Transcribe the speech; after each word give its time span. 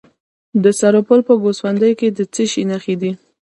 د 0.63 0.65
سرپل 0.79 1.19
په 1.27 1.33
ګوسفندي 1.41 1.91
کې 1.99 2.07
د 2.17 2.19
څه 2.33 2.43
شي 2.51 2.63
نښې 2.69 2.95
دي؟ 3.01 3.11